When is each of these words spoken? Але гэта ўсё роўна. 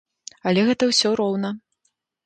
Але 0.51 0.63
гэта 0.71 0.83
ўсё 0.93 1.15
роўна. 1.23 1.49